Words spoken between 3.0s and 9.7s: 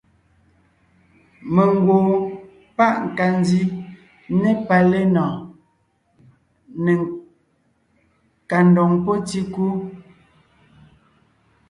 nkandi ne palénɔɔn, ne nkandoŋ pɔ́ tíkú.